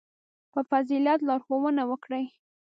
•په 0.51 0.59
فضیلت 0.69 1.19
لارښوونه 1.27 1.83
وکړئ. 1.89 2.25